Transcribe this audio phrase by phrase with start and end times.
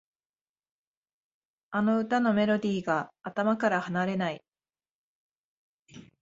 [1.69, 4.43] あの歌のメロディーが頭から離れない